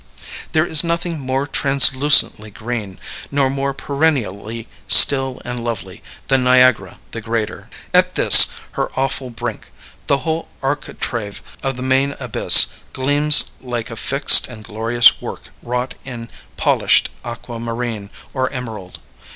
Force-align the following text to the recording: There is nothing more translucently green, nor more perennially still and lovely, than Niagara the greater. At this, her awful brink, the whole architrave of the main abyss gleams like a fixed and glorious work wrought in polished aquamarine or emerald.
There 0.53 0.65
is 0.65 0.83
nothing 0.83 1.19
more 1.19 1.45
translucently 1.45 2.49
green, 2.49 2.99
nor 3.29 3.51
more 3.51 3.71
perennially 3.71 4.67
still 4.87 5.39
and 5.45 5.63
lovely, 5.63 6.01
than 6.27 6.43
Niagara 6.43 6.97
the 7.11 7.21
greater. 7.21 7.69
At 7.93 8.15
this, 8.15 8.47
her 8.71 8.89
awful 8.99 9.29
brink, 9.29 9.71
the 10.07 10.25
whole 10.25 10.47
architrave 10.63 11.43
of 11.61 11.75
the 11.75 11.83
main 11.83 12.15
abyss 12.19 12.73
gleams 12.93 13.51
like 13.61 13.91
a 13.91 13.95
fixed 13.95 14.47
and 14.47 14.63
glorious 14.63 15.21
work 15.21 15.49
wrought 15.61 15.93
in 16.03 16.29
polished 16.57 17.09
aquamarine 17.23 18.09
or 18.33 18.49
emerald. 18.51 18.97